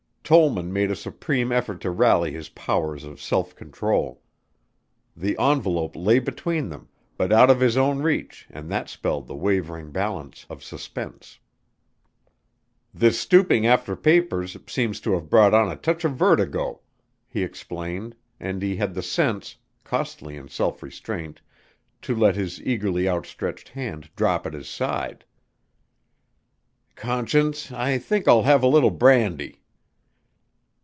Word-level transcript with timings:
Tollman 0.33 0.71
made 0.71 0.89
a 0.89 0.95
supreme 0.95 1.51
effort 1.51 1.81
to 1.81 1.91
rally 1.91 2.31
his 2.31 2.47
powers 2.47 3.03
of 3.03 3.21
self 3.21 3.53
control. 3.53 4.21
The 5.13 5.35
envelope 5.37 5.93
lay 5.93 6.19
between 6.19 6.69
them 6.69 6.87
but 7.17 7.33
out 7.33 7.49
of 7.49 7.59
his 7.59 7.75
own 7.75 8.01
reach 8.01 8.47
and 8.49 8.71
that 8.71 8.87
spelled 8.87 9.27
the 9.27 9.35
wavering 9.35 9.91
balance 9.91 10.45
of 10.49 10.63
suspense. 10.63 11.39
"This 12.93 13.19
stooping 13.19 13.67
after 13.67 13.93
papers 13.97 14.55
seems 14.67 15.01
to 15.01 15.15
have 15.15 15.29
brought 15.29 15.53
on 15.53 15.69
a 15.69 15.75
touch 15.75 16.05
of 16.05 16.15
vertigo," 16.15 16.79
he 17.27 17.43
explained 17.43 18.15
and 18.39 18.61
he 18.61 18.77
had 18.77 18.93
the 18.93 19.03
sense, 19.03 19.57
costly 19.83 20.37
in 20.37 20.47
self 20.47 20.81
restraint, 20.81 21.41
to 22.03 22.15
let 22.15 22.37
his 22.37 22.61
eagerly 22.61 23.05
outstretched 23.05 23.67
hand 23.67 24.09
drop 24.15 24.45
at 24.47 24.53
his 24.53 24.69
side, 24.69 25.25
"Conscience, 26.95 27.69
I 27.73 27.97
think 27.97 28.29
I'll 28.29 28.43
have 28.43 28.63
a 28.63 28.67
little 28.67 28.91
brandy." 28.91 29.57